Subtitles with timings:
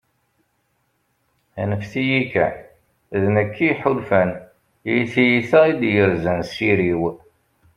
[1.61, 2.55] anfet-iyi kan,
[3.21, 4.31] d nekk i yeḥulfan,
[4.97, 7.03] i tyita i d-yerzan s iri-w